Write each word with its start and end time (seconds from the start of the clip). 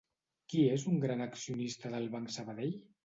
Qui 0.53 0.61
és 0.77 0.85
un 0.93 0.97
gran 1.03 1.21
accionista 1.27 1.93
del 1.97 2.09
Banc 2.17 2.35
Sabadell? 2.39 2.75